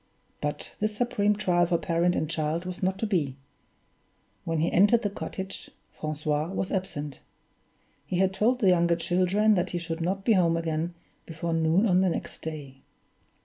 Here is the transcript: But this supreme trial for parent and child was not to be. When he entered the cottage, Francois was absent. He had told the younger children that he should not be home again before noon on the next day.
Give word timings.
But 0.41 0.73
this 0.79 0.95
supreme 0.97 1.35
trial 1.35 1.67
for 1.67 1.77
parent 1.77 2.15
and 2.15 2.27
child 2.27 2.65
was 2.65 2.81
not 2.81 2.97
to 2.97 3.05
be. 3.05 3.35
When 4.45 4.57
he 4.57 4.71
entered 4.71 5.03
the 5.03 5.11
cottage, 5.11 5.69
Francois 5.91 6.47
was 6.47 6.71
absent. 6.71 7.19
He 8.07 8.17
had 8.17 8.33
told 8.33 8.61
the 8.61 8.69
younger 8.69 8.95
children 8.95 9.53
that 9.53 9.69
he 9.69 9.77
should 9.77 10.01
not 10.01 10.25
be 10.25 10.33
home 10.33 10.57
again 10.57 10.95
before 11.27 11.53
noon 11.53 11.85
on 11.85 12.01
the 12.01 12.09
next 12.09 12.41
day. 12.41 12.81